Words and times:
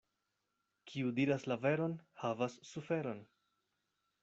Kiu 0.91 1.11
diras 1.19 1.45
la 1.51 1.59
veron, 1.67 1.95
havas 2.23 2.59
suferon. 2.73 3.23